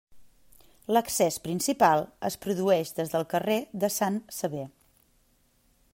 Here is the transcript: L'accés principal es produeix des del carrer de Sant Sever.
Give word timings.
L'accés 0.95 1.37
principal 1.43 2.01
es 2.31 2.39
produeix 2.45 2.95
des 3.01 3.13
del 3.17 3.29
carrer 3.35 3.61
de 3.85 3.93
Sant 3.99 4.19
Sever. 4.41 4.65